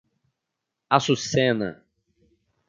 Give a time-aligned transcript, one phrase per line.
[0.97, 1.69] Açucena